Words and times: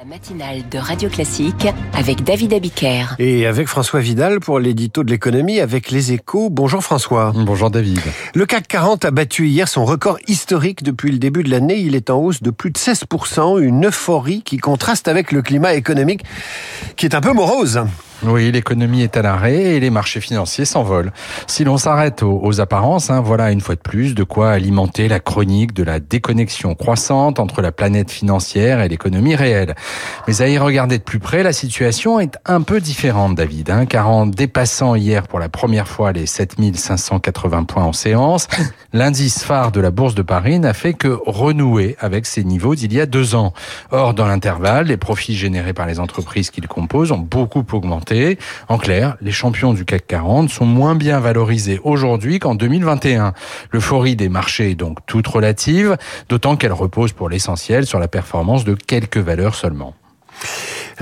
La 0.00 0.06
matinale 0.06 0.66
de 0.70 0.78
Radio 0.78 1.10
Classique 1.10 1.68
avec 1.92 2.24
David 2.24 2.54
Abiker. 2.54 3.16
Et 3.18 3.44
avec 3.44 3.68
François 3.68 4.00
Vidal 4.00 4.40
pour 4.40 4.58
l'édito 4.58 5.04
de 5.04 5.10
l'économie 5.10 5.60
avec 5.60 5.90
les 5.90 6.12
échos. 6.12 6.48
Bonjour 6.48 6.82
François. 6.82 7.34
Bonjour 7.36 7.70
David. 7.70 8.00
Le 8.34 8.46
CAC 8.46 8.66
40 8.66 9.04
a 9.04 9.10
battu 9.10 9.48
hier 9.48 9.68
son 9.68 9.84
record 9.84 10.16
historique 10.26 10.82
depuis 10.82 11.12
le 11.12 11.18
début 11.18 11.42
de 11.42 11.50
l'année. 11.50 11.80
Il 11.80 11.94
est 11.94 12.08
en 12.08 12.16
hausse 12.16 12.40
de 12.40 12.50
plus 12.50 12.70
de 12.70 12.78
16%, 12.78 13.60
une 13.60 13.88
euphorie 13.88 14.40
qui 14.40 14.56
contraste 14.56 15.06
avec 15.06 15.32
le 15.32 15.42
climat 15.42 15.74
économique 15.74 16.24
qui 16.96 17.04
est 17.04 17.14
un 17.14 17.20
peu 17.20 17.34
morose. 17.34 17.82
Oui, 18.22 18.52
l'économie 18.52 19.02
est 19.02 19.16
à 19.16 19.22
l'arrêt 19.22 19.54
et 19.54 19.80
les 19.80 19.88
marchés 19.88 20.20
financiers 20.20 20.66
s'envolent. 20.66 21.10
Si 21.46 21.64
l'on 21.64 21.78
s'arrête 21.78 22.22
aux, 22.22 22.60
apparences, 22.60 23.08
hein, 23.08 23.22
voilà 23.22 23.50
une 23.50 23.62
fois 23.62 23.76
de 23.76 23.80
plus 23.80 24.14
de 24.14 24.24
quoi 24.24 24.50
alimenter 24.50 25.08
la 25.08 25.20
chronique 25.20 25.72
de 25.72 25.82
la 25.82 26.00
déconnexion 26.00 26.74
croissante 26.74 27.40
entre 27.40 27.62
la 27.62 27.72
planète 27.72 28.10
financière 28.10 28.82
et 28.82 28.88
l'économie 28.88 29.36
réelle. 29.36 29.74
Mais 30.28 30.42
à 30.42 30.48
y 30.48 30.58
regarder 30.58 30.98
de 30.98 31.02
plus 31.02 31.18
près, 31.18 31.42
la 31.42 31.54
situation 31.54 32.20
est 32.20 32.36
un 32.44 32.60
peu 32.60 32.80
différente, 32.80 33.36
David, 33.36 33.70
hein, 33.70 33.86
car 33.86 34.10
en 34.10 34.26
dépassant 34.26 34.96
hier 34.96 35.26
pour 35.26 35.38
la 35.38 35.48
première 35.48 35.88
fois 35.88 36.12
les 36.12 36.26
7580 36.26 37.64
points 37.64 37.84
en 37.84 37.94
séance, 37.94 38.48
l'indice 38.92 39.42
phare 39.42 39.72
de 39.72 39.80
la 39.80 39.90
Bourse 39.90 40.14
de 40.14 40.22
Paris 40.22 40.58
n'a 40.58 40.74
fait 40.74 40.92
que 40.92 41.18
renouer 41.24 41.96
avec 42.00 42.26
ses 42.26 42.44
niveaux 42.44 42.74
d'il 42.74 42.92
y 42.92 43.00
a 43.00 43.06
deux 43.06 43.34
ans. 43.34 43.54
Or, 43.92 44.12
dans 44.12 44.26
l'intervalle, 44.26 44.88
les 44.88 44.98
profits 44.98 45.36
générés 45.36 45.72
par 45.72 45.86
les 45.86 46.00
entreprises 46.00 46.50
qu'il 46.50 46.68
compose 46.68 47.12
ont 47.12 47.18
beaucoup 47.18 47.64
augmenté 47.72 48.09
en 48.68 48.78
clair, 48.78 49.16
les 49.20 49.30
champions 49.30 49.72
du 49.72 49.84
CAC 49.84 50.06
40 50.06 50.50
sont 50.50 50.66
moins 50.66 50.94
bien 50.94 51.20
valorisés 51.20 51.80
aujourd'hui 51.84 52.38
qu'en 52.38 52.54
2021. 52.54 53.32
L'euphorie 53.72 54.16
des 54.16 54.28
marchés 54.28 54.70
est 54.70 54.74
donc 54.74 54.98
toute 55.06 55.26
relative, 55.26 55.96
d'autant 56.28 56.56
qu'elle 56.56 56.72
repose 56.72 57.12
pour 57.12 57.28
l'essentiel 57.28 57.86
sur 57.86 57.98
la 57.98 58.08
performance 58.08 58.64
de 58.64 58.74
quelques 58.74 59.18
valeurs 59.18 59.54
seulement. 59.54 59.94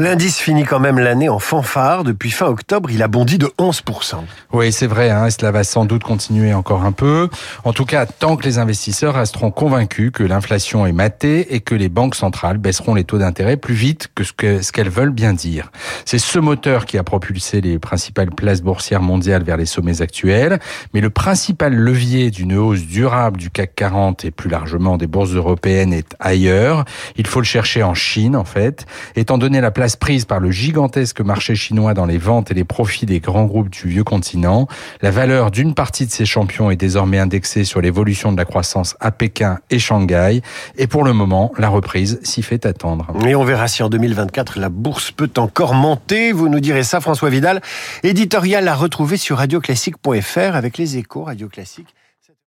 L'indice 0.01 0.39
finit 0.39 0.63
quand 0.63 0.79
même 0.79 1.01
l'année 1.01 1.29
en 1.29 1.41
fanfare. 1.41 2.05
Depuis 2.05 2.31
fin 2.31 2.47
octobre, 2.47 2.89
il 2.89 3.03
a 3.03 3.09
bondi 3.09 3.37
de 3.37 3.51
11%. 3.59 4.15
Oui, 4.53 4.71
c'est 4.71 4.87
vrai, 4.87 5.11
hein, 5.11 5.29
cela 5.29 5.51
va 5.51 5.65
sans 5.65 5.87
doute 5.87 6.05
continuer 6.05 6.55
encore 6.55 6.85
un 6.85 6.93
peu. 6.93 7.29
En 7.65 7.73
tout 7.73 7.85
cas, 7.85 8.07
tant 8.07 8.37
que 8.37 8.45
les 8.45 8.59
investisseurs 8.59 9.15
resteront 9.15 9.51
convaincus 9.51 10.13
que 10.15 10.23
l'inflation 10.23 10.87
est 10.87 10.93
matée 10.93 11.53
et 11.53 11.59
que 11.59 11.75
les 11.75 11.89
banques 11.89 12.15
centrales 12.15 12.59
baisseront 12.59 12.95
les 12.95 13.03
taux 13.03 13.19
d'intérêt 13.19 13.57
plus 13.57 13.75
vite 13.75 14.09
que 14.15 14.23
ce 14.23 14.71
qu'elles 14.71 14.89
veulent 14.89 15.11
bien 15.11 15.33
dire. 15.33 15.73
C'est 16.05 16.21
ce 16.21 16.39
moteur 16.39 16.87
qui 16.87 16.97
a 16.97 17.03
propulsé 17.03 17.61
les 17.61 17.81
principales 17.81 18.31
places 18.31 18.63
boursières 18.63 19.03
mondiales 19.03 19.43
vers 19.43 19.57
les 19.57 19.67
sommets 19.67 20.01
actuels. 20.01 20.61
Mais 20.95 21.01
le 21.01 21.11
principal 21.11 21.75
levier 21.75 22.31
d'une 22.31 22.57
hausse 22.57 22.83
durable 22.83 23.37
du 23.37 23.51
CAC 23.51 23.75
40 23.75 24.25
et 24.25 24.31
plus 24.31 24.49
largement 24.49 24.97
des 24.97 25.09
bourses 25.09 25.35
européennes 25.35 25.93
est 25.93 26.15
ailleurs. 26.21 26.85
Il 27.17 27.27
faut 27.27 27.41
le 27.41 27.47
chercher 27.47 27.83
en 27.83 27.95
Chine, 27.95 28.37
en 28.37 28.45
fait. 28.45 28.87
Étant 29.17 29.39
donné 29.39 29.61
la 29.61 29.73
place 29.73 29.88
prise 29.97 30.25
par 30.25 30.41
le 30.41 30.51
gigantesque 30.51 31.21
marché 31.21 31.55
chinois 31.55 31.95
dans 31.95 32.07
les 32.07 32.19
ventes 32.19 32.51
et 32.51 32.55
les 32.55 32.65
profits 32.65 33.07
des 33.07 33.21
grands 33.21 33.45
groupes 33.45 33.71
du 33.71 33.89
vieux 33.89 34.05
continent, 34.05 34.69
la 35.03 35.11
valeur 35.11 35.51
d'une 35.51 35.75
partie 35.75 36.07
de 36.07 36.11
ces 36.11 36.27
champions 36.27 36.71
est 36.71 36.77
désormais 36.77 37.19
indexée 37.19 37.65
sur 37.65 37.81
l'évolution 37.81 38.33
de 38.33 38.37
la 38.37 38.45
croissance 38.45 38.97
à 39.01 39.11
Pékin 39.11 39.59
et 39.71 39.79
Shanghai. 39.79 40.43
Et 40.77 40.87
pour 40.87 41.05
le 41.05 41.13
moment, 41.13 41.53
la 41.59 41.69
reprise 41.69 42.21
s'y 42.23 42.43
fait 42.43 42.67
attendre. 42.67 43.07
Et 43.27 43.35
on 43.35 43.45
verra 43.45 43.69
si 43.69 43.83
en 43.83 43.89
2024 43.89 44.59
la 44.59 44.69
bourse 44.69 45.11
peut 45.11 45.31
encore 45.37 45.75
monter. 45.75 46.33
Vous 46.33 46.49
nous 46.49 46.61
direz 46.61 46.83
ça, 46.83 47.01
François 47.01 47.31
Vidal. 47.31 47.61
Éditorial 48.03 48.69
à 48.69 48.75
retrouver 48.75 49.17
sur 49.17 49.39
radioclassique.fr 49.39 50.55
avec 50.55 50.79
les 50.79 50.97
échos 50.97 51.25
Radio 51.25 51.49
Classique. 51.49 51.95